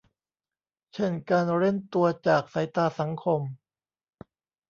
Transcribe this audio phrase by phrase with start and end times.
[0.93, 3.41] เช่นการเร้นตัวจากสายตาสังคม